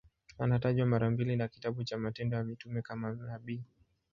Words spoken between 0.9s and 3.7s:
mbili na kitabu cha Matendo ya Mitume kama nabii.